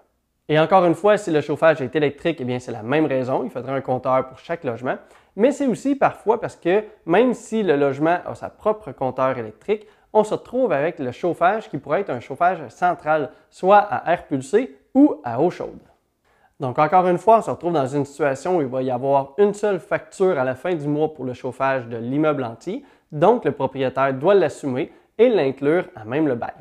Et 0.47 0.57
encore 0.59 0.85
une 0.85 0.95
fois, 0.95 1.17
si 1.17 1.31
le 1.31 1.41
chauffage 1.41 1.81
est 1.81 1.95
électrique, 1.95 2.37
eh 2.39 2.43
bien 2.43 2.59
c'est 2.59 2.71
la 2.71 2.81
même 2.81 3.05
raison, 3.05 3.43
il 3.43 3.51
faudrait 3.51 3.73
un 3.73 3.81
compteur 3.81 4.27
pour 4.27 4.39
chaque 4.39 4.63
logement. 4.63 4.97
Mais 5.35 5.51
c'est 5.51 5.67
aussi 5.67 5.95
parfois 5.95 6.39
parce 6.39 6.55
que 6.55 6.83
même 7.05 7.33
si 7.33 7.61
le 7.61 7.75
logement 7.75 8.17
a 8.25 8.33
sa 8.35 8.49
propre 8.49 8.91
compteur 8.91 9.37
électrique, 9.37 9.85
on 10.13 10.23
se 10.23 10.33
retrouve 10.33 10.71
avec 10.71 10.99
le 10.99 11.11
chauffage 11.11 11.69
qui 11.69 11.77
pourrait 11.77 12.01
être 12.01 12.09
un 12.09 12.19
chauffage 12.19 12.67
central, 12.69 13.31
soit 13.49 13.77
à 13.77 14.11
air 14.11 14.25
pulsé 14.25 14.77
ou 14.93 15.15
à 15.23 15.41
eau 15.41 15.49
chaude. 15.49 15.79
Donc 16.59 16.77
encore 16.77 17.07
une 17.07 17.17
fois, 17.17 17.37
on 17.37 17.41
se 17.41 17.49
retrouve 17.49 17.73
dans 17.73 17.87
une 17.87 18.05
situation 18.05 18.57
où 18.57 18.61
il 18.61 18.67
va 18.67 18.81
y 18.81 18.91
avoir 18.91 19.33
une 19.37 19.53
seule 19.53 19.79
facture 19.79 20.37
à 20.37 20.43
la 20.43 20.55
fin 20.55 20.75
du 20.75 20.87
mois 20.87 21.13
pour 21.13 21.23
le 21.23 21.33
chauffage 21.33 21.87
de 21.87 21.97
l'immeuble 21.97 22.43
entier, 22.43 22.83
donc 23.11 23.45
le 23.45 23.51
propriétaire 23.51 24.13
doit 24.13 24.35
l'assumer 24.35 24.91
et 25.17 25.29
l'inclure 25.29 25.85
à 25.95 26.03
même 26.03 26.27
le 26.27 26.35
bail. 26.35 26.53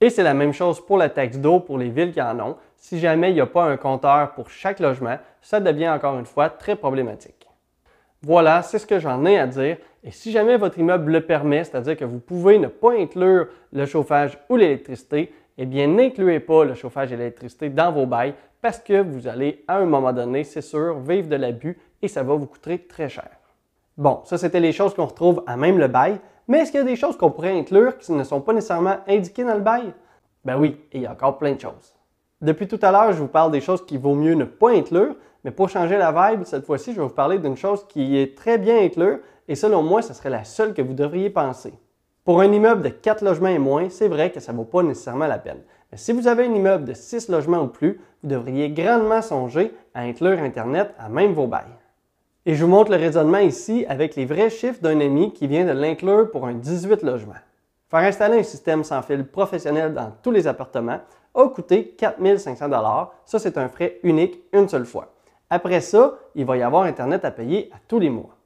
Et 0.00 0.10
c'est 0.10 0.22
la 0.22 0.34
même 0.34 0.52
chose 0.52 0.84
pour 0.84 0.96
la 0.96 1.10
taxe 1.10 1.36
d'eau 1.36 1.60
pour 1.60 1.78
les 1.78 1.90
villes 1.90 2.12
qui 2.12 2.22
en 2.22 2.40
ont. 2.40 2.56
Si 2.76 2.98
jamais 2.98 3.30
il 3.30 3.34
n'y 3.34 3.40
a 3.40 3.46
pas 3.46 3.64
un 3.64 3.76
compteur 3.76 4.32
pour 4.32 4.48
chaque 4.48 4.80
logement, 4.80 5.18
ça 5.42 5.60
devient 5.60 5.90
encore 5.90 6.18
une 6.18 6.26
fois 6.26 6.48
très 6.48 6.74
problématique. 6.74 7.39
Voilà, 8.22 8.62
c'est 8.62 8.78
ce 8.78 8.86
que 8.86 8.98
j'en 8.98 9.24
ai 9.24 9.38
à 9.38 9.46
dire. 9.46 9.78
Et 10.04 10.10
si 10.10 10.30
jamais 10.30 10.56
votre 10.56 10.78
immeuble 10.78 11.12
le 11.12 11.20
permet, 11.22 11.64
c'est-à-dire 11.64 11.96
que 11.96 12.04
vous 12.04 12.18
pouvez 12.18 12.58
ne 12.58 12.68
pas 12.68 12.92
inclure 12.92 13.46
le 13.72 13.86
chauffage 13.86 14.38
ou 14.48 14.56
l'électricité, 14.56 15.32
eh 15.56 15.66
bien, 15.66 15.86
n'incluez 15.86 16.40
pas 16.40 16.64
le 16.64 16.74
chauffage 16.74 17.12
et 17.12 17.16
l'électricité 17.16 17.70
dans 17.70 17.92
vos 17.92 18.06
bails 18.06 18.34
parce 18.60 18.78
que 18.78 19.00
vous 19.00 19.26
allez, 19.26 19.64
à 19.68 19.78
un 19.78 19.86
moment 19.86 20.12
donné, 20.12 20.44
c'est 20.44 20.60
sûr, 20.60 20.98
vivre 21.00 21.28
de 21.28 21.36
l'abus 21.36 21.78
et 22.02 22.08
ça 22.08 22.22
va 22.22 22.34
vous 22.34 22.46
coûter 22.46 22.78
très 22.78 23.08
cher. 23.08 23.30
Bon, 23.96 24.20
ça, 24.24 24.38
c'était 24.38 24.60
les 24.60 24.72
choses 24.72 24.94
qu'on 24.94 25.06
retrouve 25.06 25.42
à 25.46 25.56
même 25.56 25.78
le 25.78 25.88
bail, 25.88 26.20
mais 26.46 26.58
est-ce 26.58 26.70
qu'il 26.70 26.80
y 26.80 26.82
a 26.82 26.86
des 26.86 26.96
choses 26.96 27.16
qu'on 27.16 27.30
pourrait 27.30 27.58
inclure 27.58 27.96
qui 27.98 28.12
ne 28.12 28.24
sont 28.24 28.40
pas 28.40 28.52
nécessairement 28.52 28.98
indiquées 29.06 29.44
dans 29.44 29.54
le 29.54 29.60
bail? 29.60 29.92
Ben 30.44 30.58
oui, 30.58 30.80
il 30.92 31.02
y 31.02 31.06
a 31.06 31.12
encore 31.12 31.38
plein 31.38 31.52
de 31.52 31.60
choses. 31.60 31.94
Depuis 32.40 32.66
tout 32.66 32.78
à 32.80 32.90
l'heure, 32.90 33.12
je 33.12 33.18
vous 33.18 33.28
parle 33.28 33.50
des 33.50 33.60
choses 33.60 33.84
qu'il 33.84 33.98
vaut 33.98 34.14
mieux 34.14 34.34
ne 34.34 34.44
pas 34.44 34.70
inclure, 34.70 35.14
mais 35.44 35.50
pour 35.50 35.68
changer 35.68 35.96
la 35.96 36.12
vibe, 36.12 36.44
cette 36.44 36.66
fois-ci, 36.66 36.92
je 36.92 36.96
vais 36.96 37.06
vous 37.06 37.14
parler 37.14 37.38
d'une 37.38 37.56
chose 37.56 37.86
qui 37.88 38.18
est 38.18 38.36
très 38.36 38.58
bien 38.58 38.78
inclure 38.78 39.18
et 39.48 39.54
selon 39.54 39.82
moi, 39.82 40.02
ce 40.02 40.14
serait 40.14 40.30
la 40.30 40.44
seule 40.44 40.74
que 40.74 40.82
vous 40.82 40.92
devriez 40.92 41.30
penser. 41.30 41.72
Pour 42.24 42.40
un 42.40 42.52
immeuble 42.52 42.82
de 42.82 42.90
4 42.90 43.24
logements 43.24 43.48
et 43.48 43.58
moins, 43.58 43.88
c'est 43.88 44.08
vrai 44.08 44.30
que 44.30 44.40
ça 44.40 44.52
ne 44.52 44.58
vaut 44.58 44.64
pas 44.64 44.82
nécessairement 44.82 45.26
la 45.26 45.38
peine. 45.38 45.62
Mais 45.90 45.98
si 45.98 46.12
vous 46.12 46.28
avez 46.28 46.44
un 46.44 46.54
immeuble 46.54 46.84
de 46.84 46.92
6 46.92 47.28
logements 47.28 47.62
ou 47.62 47.68
plus, 47.68 48.00
vous 48.22 48.28
devriez 48.28 48.70
grandement 48.70 49.22
songer 49.22 49.74
à 49.94 50.02
inclure 50.02 50.38
Internet 50.38 50.94
à 50.98 51.08
même 51.08 51.32
vos 51.32 51.46
bails. 51.46 51.64
Et 52.46 52.54
je 52.54 52.64
vous 52.64 52.70
montre 52.70 52.90
le 52.90 52.96
raisonnement 52.98 53.38
ici 53.38 53.84
avec 53.88 54.16
les 54.16 54.26
vrais 54.26 54.50
chiffres 54.50 54.80
d'un 54.80 55.00
ami 55.00 55.32
qui 55.32 55.46
vient 55.46 55.64
de 55.64 55.72
l'inclure 55.72 56.30
pour 56.30 56.46
un 56.46 56.54
18 56.54 57.02
logements. 57.02 57.34
Faire 57.88 58.00
installer 58.00 58.38
un 58.38 58.44
système 58.44 58.84
sans 58.84 59.02
fil 59.02 59.26
professionnel 59.26 59.92
dans 59.92 60.12
tous 60.22 60.30
les 60.30 60.46
appartements 60.46 61.00
a 61.34 61.48
coûté 61.48 61.88
4500 61.98 62.68
Ça, 63.24 63.38
c'est 63.38 63.58
un 63.58 63.68
frais 63.68 63.98
unique 64.02 64.40
une 64.52 64.68
seule 64.68 64.86
fois. 64.86 65.12
Après 65.50 65.80
ça, 65.80 66.18
il 66.34 66.46
va 66.46 66.56
y 66.56 66.62
avoir 66.62 66.84
Internet 66.84 67.24
à 67.24 67.30
payer 67.30 67.70
à 67.72 67.76
tous 67.86 67.98
les 67.98 68.10
mois. 68.10 68.36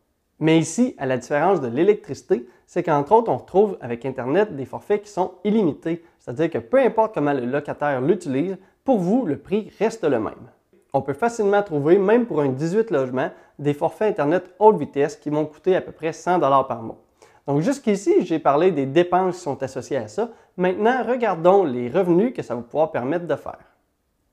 Mais 0.40 0.58
ici, 0.58 0.94
à 0.98 1.06
la 1.06 1.16
différence 1.16 1.60
de 1.60 1.68
l'électricité, 1.68 2.46
c'est 2.66 2.82
qu'entre 2.82 3.12
autres, 3.12 3.30
on 3.30 3.36
retrouve 3.36 3.78
avec 3.80 4.04
Internet 4.04 4.56
des 4.56 4.64
forfaits 4.64 5.02
qui 5.02 5.10
sont 5.10 5.34
illimités. 5.44 6.02
C'est-à-dire 6.18 6.50
que 6.50 6.58
peu 6.58 6.80
importe 6.80 7.14
comment 7.14 7.32
le 7.32 7.46
locataire 7.46 8.00
l'utilise, 8.00 8.56
pour 8.84 8.98
vous, 8.98 9.24
le 9.24 9.38
prix 9.38 9.70
reste 9.78 10.04
le 10.04 10.18
même 10.18 10.50
on 10.94 11.02
peut 11.02 11.12
facilement 11.12 11.62
trouver, 11.62 11.98
même 11.98 12.24
pour 12.24 12.40
un 12.40 12.48
18 12.48 12.90
logements, 12.92 13.30
des 13.58 13.74
forfaits 13.74 14.12
Internet 14.12 14.54
haute 14.60 14.78
vitesse 14.78 15.16
qui 15.16 15.28
vont 15.28 15.44
coûter 15.44 15.74
à 15.74 15.80
peu 15.80 15.90
près 15.92 16.12
100 16.12 16.38
par 16.38 16.82
mois. 16.82 16.98
Donc 17.46 17.60
jusqu'ici, 17.60 18.24
j'ai 18.24 18.38
parlé 18.38 18.70
des 18.70 18.86
dépenses 18.86 19.36
qui 19.36 19.42
sont 19.42 19.60
associées 19.62 19.96
à 19.96 20.08
ça. 20.08 20.30
Maintenant, 20.56 21.02
regardons 21.06 21.64
les 21.64 21.90
revenus 21.90 22.32
que 22.32 22.42
ça 22.42 22.54
va 22.54 22.62
pouvoir 22.62 22.92
permettre 22.92 23.26
de 23.26 23.34
faire. 23.34 23.58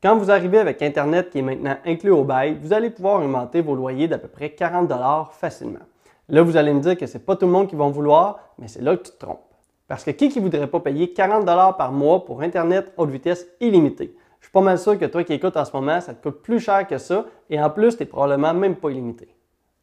Quand 0.01 0.17
vous 0.17 0.31
arrivez 0.31 0.57
avec 0.57 0.81
Internet 0.81 1.29
qui 1.29 1.37
est 1.37 1.43
maintenant 1.43 1.77
inclus 1.85 2.09
au 2.09 2.23
bail, 2.23 2.57
vous 2.59 2.73
allez 2.73 2.89
pouvoir 2.89 3.21
augmenter 3.21 3.61
vos 3.61 3.75
loyers 3.75 4.07
d'à 4.07 4.17
peu 4.17 4.27
près 4.27 4.49
40 4.49 4.91
facilement. 5.31 5.85
Là, 6.27 6.41
vous 6.41 6.57
allez 6.57 6.73
me 6.73 6.79
dire 6.79 6.97
que 6.97 7.05
ce 7.05 7.19
n'est 7.19 7.23
pas 7.23 7.35
tout 7.35 7.45
le 7.45 7.51
monde 7.51 7.67
qui 7.67 7.75
va 7.75 7.87
vouloir, 7.87 8.39
mais 8.57 8.67
c'est 8.67 8.81
là 8.81 8.97
que 8.97 9.03
tu 9.03 9.11
te 9.11 9.17
trompes. 9.17 9.43
Parce 9.87 10.03
que 10.03 10.09
qui 10.09 10.35
ne 10.35 10.41
voudrait 10.41 10.65
pas 10.65 10.79
payer 10.79 11.13
40 11.13 11.45
par 11.77 11.91
mois 11.91 12.25
pour 12.25 12.41
Internet 12.41 12.91
haute 12.97 13.11
vitesse 13.11 13.47
illimité? 13.59 14.15
Je 14.39 14.45
suis 14.47 14.51
pas 14.51 14.61
mal 14.61 14.79
sûr 14.79 14.97
que 14.97 15.05
toi 15.05 15.23
qui 15.23 15.33
écoutes 15.33 15.55
en 15.55 15.65
ce 15.65 15.71
moment, 15.71 16.01
ça 16.01 16.15
te 16.15 16.23
coûte 16.23 16.41
plus 16.41 16.59
cher 16.59 16.87
que 16.87 16.97
ça 16.97 17.25
et 17.51 17.61
en 17.61 17.69
plus, 17.69 17.95
tu 17.95 18.01
n'es 18.01 18.07
probablement 18.07 18.55
même 18.55 18.77
pas 18.77 18.89
illimité. 18.89 19.35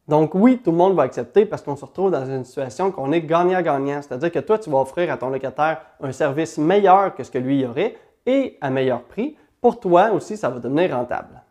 Donc 0.08 0.34
oui, 0.34 0.58
tout 0.64 0.72
le 0.72 0.78
monde 0.78 0.96
va 0.96 1.04
accepter 1.04 1.46
parce 1.46 1.62
qu'on 1.62 1.76
se 1.76 1.84
retrouve 1.84 2.10
dans 2.10 2.26
une 2.26 2.44
situation 2.44 2.90
qu'on 2.90 3.12
est 3.12 3.20
gagnant-gagnant. 3.20 4.02
C'est-à-dire 4.02 4.32
que 4.32 4.40
toi, 4.40 4.58
tu 4.58 4.68
vas 4.68 4.78
offrir 4.78 5.12
à 5.12 5.16
ton 5.16 5.30
locataire 5.30 5.80
un 6.00 6.10
service 6.10 6.58
meilleur 6.58 7.14
que 7.14 7.22
ce 7.22 7.30
que 7.30 7.38
lui 7.38 7.60
y 7.60 7.66
aurait 7.66 7.94
et 8.26 8.58
à 8.60 8.70
meilleur 8.70 9.02
prix. 9.02 9.36
Pour 9.60 9.80
toi 9.80 10.10
aussi, 10.12 10.36
ça 10.36 10.48
va 10.48 10.58
devenir 10.58 10.96
rentable. 10.96 11.42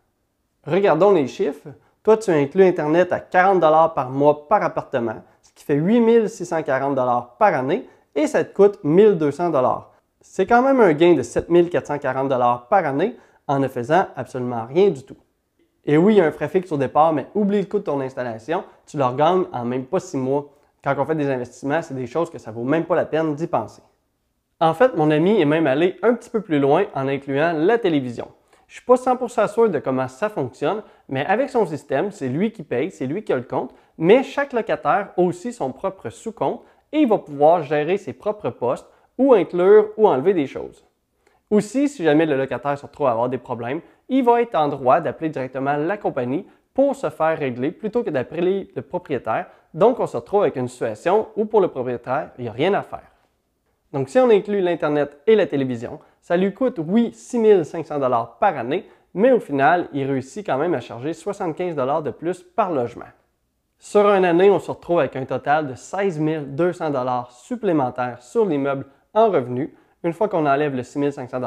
Regardons 0.65 1.11
les 1.11 1.27
chiffres. 1.27 1.69
Toi, 2.03 2.17
tu 2.17 2.31
inclus 2.31 2.63
Internet 2.63 3.11
à 3.11 3.19
40 3.19 3.59
par 3.93 4.09
mois 4.09 4.47
par 4.47 4.63
appartement, 4.63 5.21
ce 5.41 5.51
qui 5.53 5.63
fait 5.63 5.75
8 5.75 6.29
640 6.29 6.95
par 7.37 7.53
année 7.53 7.87
et 8.15 8.27
ça 8.27 8.43
te 8.43 8.53
coûte 8.53 8.79
1200 8.83 9.51
c'est 10.29 10.45
quand 10.45 10.61
même 10.61 10.81
un 10.81 10.93
gain 10.93 11.13
de 11.13 11.21
7 11.21 11.47
440 11.69 12.29
par 12.69 12.85
année 12.85 13.15
en 13.47 13.59
ne 13.59 13.67
faisant 13.67 14.07
absolument 14.15 14.65
rien 14.65 14.89
du 14.89 15.03
tout. 15.03 15.15
Et 15.85 15.97
oui, 15.97 16.15
il 16.15 16.17
y 16.17 16.21
a 16.21 16.25
un 16.25 16.31
frais 16.31 16.49
fixe 16.49 16.71
au 16.71 16.77
départ, 16.77 17.13
mais 17.13 17.27
oublie 17.33 17.61
le 17.61 17.65
coût 17.65 17.79
de 17.79 17.83
ton 17.83 18.01
installation, 18.01 18.63
tu 18.85 18.97
le 18.97 19.05
regagnes 19.05 19.45
en 19.53 19.63
même 19.63 19.85
pas 19.85 20.01
six 20.01 20.17
mois. 20.17 20.49
Quand 20.83 20.95
on 20.97 21.05
fait 21.05 21.15
des 21.15 21.29
investissements, 21.29 21.81
c'est 21.81 21.93
des 21.93 22.07
choses 22.07 22.29
que 22.29 22.37
ça 22.37 22.51
vaut 22.51 22.63
même 22.63 22.85
pas 22.85 22.95
la 22.95 23.05
peine 23.05 23.35
d'y 23.35 23.47
penser. 23.47 23.81
En 24.59 24.73
fait, 24.73 24.95
mon 24.95 25.11
ami 25.11 25.39
est 25.39 25.45
même 25.45 25.67
allé 25.67 25.97
un 26.01 26.15
petit 26.15 26.31
peu 26.31 26.41
plus 26.41 26.57
loin 26.57 26.85
en 26.95 27.07
incluant 27.07 27.53
la 27.53 27.77
télévision. 27.77 28.29
Je 28.67 28.73
suis 28.73 28.85
pas 28.85 28.95
100% 28.95 29.53
sûr 29.53 29.69
de 29.69 29.77
comment 29.77 30.07
ça 30.07 30.29
fonctionne, 30.29 30.81
mais 31.09 31.23
avec 31.27 31.51
son 31.51 31.67
système, 31.67 32.09
c'est 32.09 32.27
lui 32.27 32.51
qui 32.51 32.63
paye, 32.63 32.89
c'est 32.89 33.05
lui 33.05 33.23
qui 33.23 33.31
a 33.31 33.35
le 33.35 33.43
compte, 33.43 33.75
mais 33.99 34.23
chaque 34.23 34.53
locataire 34.53 35.09
a 35.15 35.21
aussi 35.21 35.53
son 35.53 35.71
propre 35.71 36.09
sous-compte 36.09 36.63
et 36.91 37.01
il 37.01 37.07
va 37.07 37.19
pouvoir 37.19 37.61
gérer 37.61 37.97
ses 37.97 38.13
propres 38.13 38.49
postes 38.49 38.87
ou 39.19 39.35
inclure 39.35 39.91
ou 39.95 40.07
enlever 40.07 40.33
des 40.33 40.47
choses. 40.47 40.83
Aussi, 41.51 41.87
si 41.87 42.03
jamais 42.03 42.25
le 42.25 42.35
locataire 42.35 42.79
se 42.79 42.85
retrouve 42.87 43.07
à 43.07 43.11
avoir 43.11 43.29
des 43.29 43.37
problèmes, 43.37 43.81
il 44.09 44.23
va 44.23 44.41
être 44.41 44.55
en 44.55 44.69
droit 44.69 45.01
d'appeler 45.01 45.29
directement 45.29 45.77
la 45.77 45.97
compagnie 45.97 46.47
pour 46.73 46.95
se 46.95 47.11
faire 47.11 47.37
régler 47.37 47.71
plutôt 47.71 48.03
que 48.03 48.09
d'appeler 48.09 48.71
le 48.75 48.81
propriétaire. 48.81 49.45
Donc, 49.75 49.99
on 49.99 50.07
se 50.07 50.17
retrouve 50.17 50.41
avec 50.41 50.55
une 50.55 50.67
situation 50.67 51.27
où 51.35 51.45
pour 51.45 51.61
le 51.61 51.67
propriétaire, 51.67 52.31
il 52.39 52.45
n'y 52.45 52.49
a 52.49 52.53
rien 52.53 52.73
à 52.73 52.81
faire. 52.81 53.16
Donc, 53.93 54.09
si 54.09 54.19
on 54.19 54.29
inclut 54.29 54.61
l'Internet 54.61 55.17
et 55.27 55.35
la 55.35 55.45
télévision, 55.45 55.99
ça 56.21 56.35
lui 56.35 56.53
coûte, 56.53 56.79
oui, 56.85 57.11
6 57.13 57.63
500 57.63 57.99
par 58.39 58.57
année, 58.57 58.85
mais 59.13 59.31
au 59.31 59.39
final, 59.39 59.87
il 59.93 60.05
réussit 60.05 60.45
quand 60.45 60.57
même 60.57 60.73
à 60.73 60.81
charger 60.81 61.13
75 61.13 61.75
de 62.03 62.11
plus 62.11 62.43
par 62.43 62.71
logement. 62.71 63.05
Sur 63.79 64.09
une 64.09 64.25
année, 64.25 64.49
on 64.49 64.59
se 64.59 64.71
retrouve 64.71 64.99
avec 64.99 65.15
un 65.15 65.25
total 65.25 65.67
de 65.67 65.75
16 65.75 66.19
200 66.47 67.25
supplémentaires 67.29 68.21
sur 68.21 68.45
l'immeuble 68.45 68.85
en 69.13 69.29
revenus. 69.29 69.69
Une 70.03 70.13
fois 70.13 70.27
qu'on 70.27 70.45
enlève 70.45 70.75
le 70.75 70.83
6 70.83 71.11
500 71.11 71.39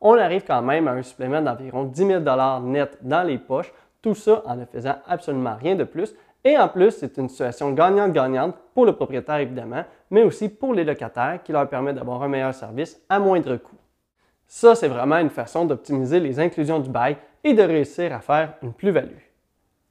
on 0.00 0.18
arrive 0.18 0.44
quand 0.46 0.62
même 0.62 0.88
à 0.88 0.92
un 0.92 1.02
supplément 1.02 1.40
d'environ 1.40 1.84
10 1.84 2.06
000 2.06 2.20
net 2.62 2.98
dans 3.02 3.22
les 3.22 3.38
poches, 3.38 3.72
tout 4.02 4.14
ça 4.14 4.42
en 4.44 4.56
ne 4.56 4.64
faisant 4.64 4.96
absolument 5.06 5.56
rien 5.56 5.74
de 5.74 5.84
plus. 5.84 6.14
Et 6.44 6.56
en 6.56 6.68
plus, 6.68 6.92
c'est 6.92 7.16
une 7.18 7.28
situation 7.28 7.72
gagnante-gagnante 7.72 8.54
pour 8.74 8.86
le 8.86 8.92
propriétaire 8.92 9.36
évidemment, 9.36 9.84
mais 10.10 10.22
aussi 10.22 10.48
pour 10.48 10.74
les 10.74 10.84
locataires 10.84 11.40
qui 11.44 11.52
leur 11.52 11.68
permet 11.68 11.92
d'avoir 11.92 12.22
un 12.22 12.28
meilleur 12.28 12.54
service 12.54 13.00
à 13.08 13.18
moindre 13.18 13.56
coût. 13.56 13.76
Ça, 14.46 14.74
c'est 14.74 14.88
vraiment 14.88 15.18
une 15.18 15.30
façon 15.30 15.64
d'optimiser 15.64 16.20
les 16.20 16.38
inclusions 16.38 16.78
du 16.78 16.88
bail 16.88 17.16
et 17.42 17.54
de 17.54 17.62
réussir 17.62 18.14
à 18.14 18.20
faire 18.20 18.54
une 18.62 18.72
plus-value. 18.72 19.18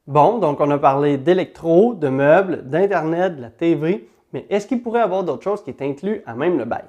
Bon, 0.07 0.37
donc 0.37 0.59
on 0.61 0.69
a 0.69 0.77
parlé 0.77 1.17
d'électro, 1.17 1.93
de 1.93 2.09
meubles, 2.09 2.69
d'Internet, 2.69 3.35
de 3.35 3.41
la 3.41 3.49
TV, 3.49 4.07
mais 4.33 4.45
est-ce 4.49 4.67
qu'il 4.67 4.81
pourrait 4.81 4.99
y 4.99 5.03
avoir 5.03 5.23
d'autres 5.23 5.43
choses 5.43 5.63
qui 5.63 5.71
est 5.71 5.81
inclus 5.81 6.21
à 6.25 6.35
même 6.35 6.57
le 6.57 6.65
bail? 6.65 6.85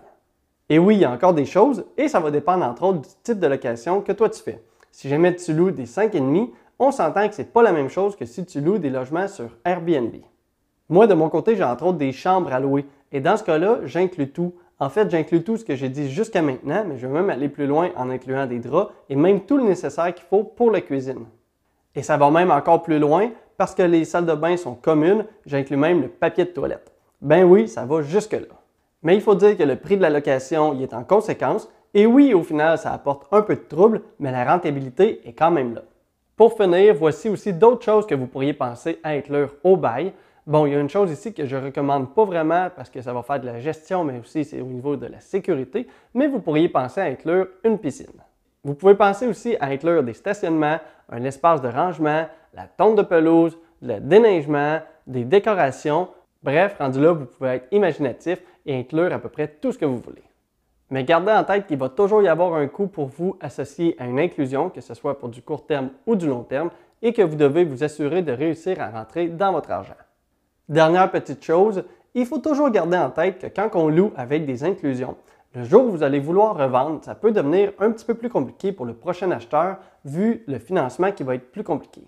Et 0.68 0.78
oui, 0.78 0.97
il 0.97 1.00
y 1.00 1.04
a 1.04 1.11
encore 1.11 1.33
des 1.33 1.45
choses, 1.45 1.85
et 1.97 2.09
ça 2.09 2.21
va 2.21 2.30
dépendre 2.30 2.64
entre 2.64 2.83
autres 2.83 3.00
du 3.00 3.09
type 3.23 3.38
de 3.38 3.47
location 3.47 4.00
que 4.00 4.12
toi 4.12 4.28
tu 4.28 4.42
fais. 4.42 4.62
Si 4.90 5.09
jamais 5.09 5.35
tu 5.35 5.52
loues 5.52 5.71
des 5.71 5.87
5,5, 5.87 6.50
on 6.78 6.90
s'entend 6.90 7.28
que 7.28 7.35
ce 7.35 7.42
n'est 7.42 7.49
pas 7.49 7.62
la 7.62 7.73
même 7.73 7.88
chose 7.88 8.16
que 8.16 8.26
si 8.26 8.45
tu 8.45 8.61
loues 8.61 8.78
des 8.78 8.90
logements 8.90 9.28
sur 9.28 9.49
Airbnb. 9.64 10.14
Moi, 10.88 11.06
de 11.06 11.14
mon 11.14 11.28
côté, 11.28 11.56
j'ai 11.56 11.64
entre 11.64 11.87
autres 11.87 11.99
des 11.99 12.12
chambres 12.12 12.52
à 12.52 12.61
louer, 12.61 12.87
et 13.16 13.20
dans 13.20 13.38
ce 13.38 13.44
cas-là, 13.44 13.78
j'inclus 13.85 14.28
tout, 14.28 14.52
en 14.78 14.90
fait, 14.90 15.11
j'inclus 15.11 15.42
tout 15.42 15.56
ce 15.56 15.64
que 15.64 15.75
j'ai 15.75 15.88
dit 15.88 16.11
jusqu'à 16.11 16.42
maintenant, 16.42 16.85
mais 16.87 16.99
je 16.99 17.06
vais 17.06 17.12
même 17.14 17.30
aller 17.30 17.49
plus 17.49 17.66
loin 17.66 17.88
en 17.96 18.11
incluant 18.11 18.44
des 18.44 18.58
draps 18.58 18.92
et 19.08 19.16
même 19.16 19.40
tout 19.46 19.56
le 19.56 19.62
nécessaire 19.62 20.14
qu'il 20.14 20.26
faut 20.26 20.44
pour 20.44 20.70
la 20.70 20.82
cuisine. 20.82 21.25
Et 21.94 22.02
ça 22.02 22.18
va 22.18 22.30
même 22.30 22.50
encore 22.50 22.82
plus 22.82 22.99
loin 22.99 23.30
parce 23.56 23.75
que 23.75 23.82
les 23.82 24.04
salles 24.04 24.26
de 24.26 24.35
bain 24.35 24.58
sont 24.58 24.75
communes, 24.75 25.25
j'inclus 25.46 25.78
même 25.78 26.02
le 26.02 26.08
papier 26.08 26.44
de 26.44 26.50
toilette. 26.50 26.92
Ben 27.23 27.44
oui, 27.44 27.68
ça 27.68 27.87
va 27.87 28.02
jusque-là. 28.02 28.54
Mais 29.02 29.14
il 29.14 29.23
faut 29.23 29.35
dire 29.35 29.56
que 29.56 29.62
le 29.62 29.76
prix 29.76 29.96
de 29.96 30.02
la 30.02 30.11
location 30.11 30.75
y 30.75 30.82
est 30.82 30.92
en 30.92 31.02
conséquence, 31.02 31.70
et 31.94 32.04
oui, 32.04 32.35
au 32.35 32.42
final, 32.42 32.76
ça 32.76 32.92
apporte 32.92 33.26
un 33.32 33.40
peu 33.40 33.54
de 33.54 33.61
trouble, 33.61 34.02
mais 34.18 34.30
la 34.30 34.44
rentabilité 34.44 35.26
est 35.26 35.32
quand 35.32 35.50
même 35.50 35.75
là. 35.75 35.85
Pour 36.37 36.54
finir, 36.54 36.94
voici 36.94 37.30
aussi 37.30 37.54
d'autres 37.54 37.82
choses 37.82 38.06
que 38.06 38.14
vous 38.14 38.26
pourriez 38.26 38.52
penser 38.52 39.00
à 39.02 39.12
inclure 39.12 39.54
au 39.64 39.78
bail. 39.78 40.12
Bon, 40.47 40.65
il 40.65 40.73
y 40.73 40.76
a 40.76 40.79
une 40.79 40.88
chose 40.88 41.11
ici 41.11 41.35
que 41.35 41.45
je 41.45 41.57
ne 41.57 41.65
recommande 41.65 42.15
pas 42.15 42.25
vraiment 42.25 42.69
parce 42.75 42.88
que 42.88 43.03
ça 43.03 43.12
va 43.12 43.25
faire 43.25 43.41
de 43.41 43.47
la 43.47 43.59
gestion, 43.59 44.05
mais 44.05 44.21
aussi 44.21 44.45
c'est 44.45 44.61
au 44.61 44.67
niveau 44.67 44.95
de 44.95 45.07
la 45.07 45.19
sécurité, 45.19 45.88
mais 46.15 46.29
vous 46.29 46.38
pourriez 46.38 46.69
penser 46.69 47.00
à 47.00 47.05
inclure 47.05 47.49
une 47.65 47.79
piscine. 47.79 48.23
Vous 48.62 48.75
pouvez 48.75 48.95
penser 48.95 49.26
aussi 49.26 49.57
à 49.59 49.67
inclure 49.67 50.05
des 50.05 50.12
stationnements, 50.12 50.79
un 51.09 51.25
espace 51.25 51.61
de 51.62 51.69
rangement, 51.69 52.26
la 52.55 52.69
tonte 52.69 52.95
de 52.95 53.03
pelouse, 53.03 53.59
le 53.83 53.99
déneigement, 53.99 54.79
des 55.09 55.25
décorations. 55.25 56.09
Bref, 56.45 56.76
rendu 56.79 57.00
là, 57.00 57.12
vous 57.12 57.26
pouvez 57.26 57.50
être 57.50 57.67
imaginatif 57.73 58.41
et 58.67 58.79
inclure 58.79 59.12
à 59.12 59.19
peu 59.19 59.29
près 59.29 59.49
tout 59.49 59.73
ce 59.73 59.79
que 59.79 59.85
vous 59.85 59.99
voulez. 59.99 60.23
Mais 60.91 61.03
gardez 61.03 61.33
en 61.33 61.43
tête 61.43 61.67
qu'il 61.67 61.79
va 61.79 61.88
toujours 61.88 62.23
y 62.23 62.29
avoir 62.29 62.55
un 62.55 62.69
coût 62.69 62.87
pour 62.87 63.07
vous 63.07 63.37
associé 63.41 63.97
à 63.99 64.07
une 64.07 64.21
inclusion, 64.21 64.71
que 64.71 64.81
ce 64.81 64.95
soit 64.95 65.19
pour 65.19 65.29
du 65.29 65.43
court 65.43 65.67
terme 65.67 65.91
ou 66.07 66.15
du 66.15 66.29
long 66.29 66.45
terme, 66.45 66.71
et 67.03 67.12
que 67.12 67.23
vous 67.23 67.35
devez 67.35 67.65
vous 67.65 67.83
assurer 67.83 68.23
de 68.23 68.31
réussir 68.31 68.81
à 68.81 68.91
rentrer 68.91 69.26
dans 69.26 69.50
votre 69.50 69.73
argent. 69.73 69.95
Dernière 70.68 71.12
petite 71.12 71.44
chose, 71.44 71.85
il 72.14 72.26
faut 72.26 72.38
toujours 72.38 72.70
garder 72.70 72.99
en 72.99 73.11
tête 73.11 73.38
que 73.38 73.46
quand 73.46 73.70
on 73.78 73.88
loue 73.88 74.12
avec 74.16 74.46
des 74.46 74.64
inclusions, 74.64 75.16
le 75.54 75.62
jour 75.62 75.85
où 75.85 75.90
vous 75.90 76.02
allez 76.02 76.18
vouloir 76.18 76.56
revendre, 76.56 77.04
ça 77.04 77.14
peut 77.14 77.30
devenir 77.30 77.70
un 77.78 77.92
petit 77.92 78.04
peu 78.04 78.14
plus 78.14 78.28
compliqué 78.28 78.73
pour 78.73 78.85
le 78.85 78.94
prochain 78.94 79.30
acheteur 79.30 79.76
vu 80.04 80.42
le 80.49 80.58
financement 80.58 81.12
qui 81.12 81.23
va 81.23 81.37
être 81.37 81.52
plus 81.52 81.62
compliqué. 81.62 82.02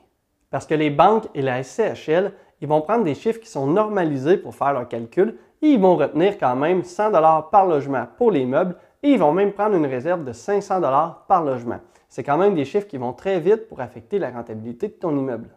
Parce 0.50 0.66
que 0.66 0.74
les 0.74 0.90
banques 0.90 1.26
et 1.34 1.42
la 1.42 1.62
SCHL, 1.62 2.32
ils 2.60 2.66
vont 2.66 2.80
prendre 2.80 3.04
des 3.04 3.14
chiffres 3.14 3.38
qui 3.38 3.48
sont 3.48 3.68
normalisés 3.68 4.38
pour 4.38 4.56
faire 4.56 4.72
leurs 4.72 4.88
calculs 4.88 5.36
et 5.62 5.68
ils 5.68 5.80
vont 5.80 5.94
retenir 5.94 6.36
quand 6.36 6.56
même 6.56 6.82
100 6.82 7.12
par 7.52 7.66
logement 7.66 8.08
pour 8.16 8.32
les 8.32 8.44
meubles 8.44 8.74
et 9.04 9.10
ils 9.10 9.20
vont 9.20 9.32
même 9.32 9.52
prendre 9.52 9.76
une 9.76 9.86
réserve 9.86 10.24
de 10.24 10.32
500 10.32 10.80
par 11.28 11.44
logement. 11.44 11.78
C'est 12.08 12.24
quand 12.24 12.38
même 12.38 12.56
des 12.56 12.64
chiffres 12.64 12.88
qui 12.88 12.98
vont 12.98 13.12
très 13.12 13.38
vite 13.38 13.68
pour 13.68 13.80
affecter 13.80 14.18
la 14.18 14.30
rentabilité 14.30 14.88
de 14.88 14.94
ton 14.94 15.16
immeuble. 15.16 15.50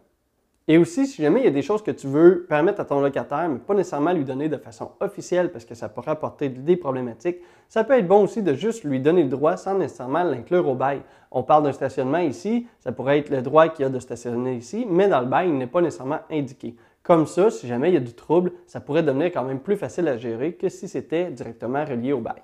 Et 0.68 0.78
aussi, 0.78 1.06
si 1.08 1.20
jamais 1.20 1.40
il 1.40 1.44
y 1.44 1.48
a 1.48 1.52
des 1.52 1.62
choses 1.62 1.82
que 1.82 1.90
tu 1.90 2.06
veux 2.06 2.46
permettre 2.48 2.80
à 2.80 2.84
ton 2.84 3.00
locataire, 3.00 3.48
mais 3.48 3.58
pas 3.58 3.74
nécessairement 3.74 4.12
lui 4.12 4.24
donner 4.24 4.48
de 4.48 4.56
façon 4.56 4.92
officielle 5.00 5.50
parce 5.50 5.64
que 5.64 5.74
ça 5.74 5.88
pourrait 5.88 6.12
apporter 6.12 6.48
des 6.48 6.76
problématiques, 6.76 7.38
ça 7.68 7.82
peut 7.82 7.98
être 7.98 8.06
bon 8.06 8.22
aussi 8.22 8.42
de 8.42 8.54
juste 8.54 8.84
lui 8.84 9.00
donner 9.00 9.24
le 9.24 9.28
droit 9.28 9.56
sans 9.56 9.76
nécessairement 9.76 10.22
l'inclure 10.22 10.68
au 10.68 10.76
bail. 10.76 11.00
On 11.32 11.42
parle 11.42 11.64
d'un 11.64 11.72
stationnement 11.72 12.18
ici, 12.18 12.68
ça 12.78 12.92
pourrait 12.92 13.18
être 13.18 13.30
le 13.30 13.42
droit 13.42 13.68
qu'il 13.68 13.82
y 13.82 13.86
a 13.86 13.88
de 13.88 13.98
stationner 13.98 14.54
ici, 14.54 14.86
mais 14.88 15.08
dans 15.08 15.20
le 15.20 15.26
bail, 15.26 15.48
il 15.48 15.58
n'est 15.58 15.66
pas 15.66 15.80
nécessairement 15.80 16.20
indiqué. 16.30 16.76
Comme 17.02 17.26
ça, 17.26 17.50
si 17.50 17.66
jamais 17.66 17.90
il 17.90 17.94
y 17.94 17.96
a 17.96 18.00
du 18.00 18.14
trouble, 18.14 18.52
ça 18.66 18.78
pourrait 18.78 19.02
devenir 19.02 19.32
quand 19.32 19.42
même 19.42 19.58
plus 19.58 19.76
facile 19.76 20.06
à 20.06 20.16
gérer 20.16 20.52
que 20.52 20.68
si 20.68 20.86
c'était 20.86 21.32
directement 21.32 21.84
relié 21.84 22.12
au 22.12 22.20
bail. 22.20 22.42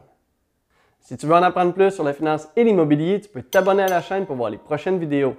Si 1.01 1.17
tu 1.17 1.27
veux 1.27 1.35
en 1.35 1.43
apprendre 1.43 1.73
plus 1.73 1.93
sur 1.93 2.03
la 2.03 2.13
finance 2.13 2.49
et 2.57 2.65
l'immobilier, 2.65 3.21
tu 3.21 3.29
peux 3.29 3.43
t'abonner 3.43 3.85
à 3.85 3.89
la 3.89 4.01
chaîne 4.01 4.27
pour 4.27 4.35
voir 4.35 4.51
les 4.51 4.59
prochaines 4.59 4.99
vidéos. 4.99 5.37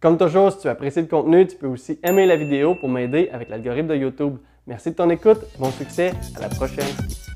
Comme 0.00 0.16
toujours, 0.16 0.50
si 0.50 0.60
tu 0.60 0.68
apprécies 0.68 1.02
le 1.02 1.06
contenu, 1.06 1.46
tu 1.46 1.56
peux 1.56 1.66
aussi 1.66 1.98
aimer 2.02 2.24
la 2.24 2.36
vidéo 2.36 2.74
pour 2.74 2.88
m'aider 2.88 3.28
avec 3.32 3.50
l'algorithme 3.50 3.88
de 3.88 3.96
YouTube. 3.96 4.38
Merci 4.66 4.92
de 4.92 4.94
ton 4.94 5.10
écoute, 5.10 5.40
bon 5.58 5.70
succès, 5.70 6.12
à 6.36 6.40
la 6.40 6.48
prochaine. 6.48 7.29